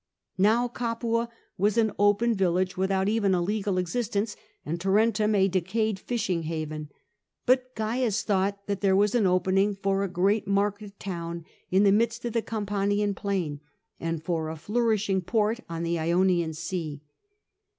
Now 0.39 0.67
Capua 0.67 1.29
was 1.59 1.77
an 1.77 1.91
open 1.99 2.33
village 2.33 2.75
without 2.75 3.07
even 3.07 3.35
a 3.35 3.39
legal 3.43 3.77
existence, 3.77 4.35
and 4.65 4.81
Tarentum 4.81 5.35
a 5.35 5.47
decayed 5.47 5.99
fishing 5.99 6.41
haven. 6.41 6.89
But 7.45 7.75
Caius 7.75 8.23
thought 8.23 8.65
that 8.65 8.81
there 8.81 8.95
was 8.95 9.13
an 9.13 9.27
opening 9.27 9.75
for 9.75 10.01
a 10.03 10.07
great 10.07 10.47
market 10.47 10.99
town 10.99 11.45
in 11.69 11.83
the 11.83 11.91
midst 11.91 12.25
of 12.25 12.33
the 12.33 12.41
Campanian 12.41 13.13
plain, 13.13 13.59
and 13.99 14.23
for 14.23 14.49
a 14.49 14.55
flourishing 14.57 15.21
port 15.21 15.59
on 15.69 15.83
the 15.83 15.99
Ionian 15.99 16.53
Sea. 16.55 17.03